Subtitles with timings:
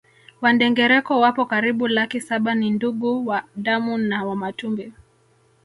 [0.41, 4.93] Wandengereko wapo karibu laki saba ni ndugu wa damu na Wamatumbi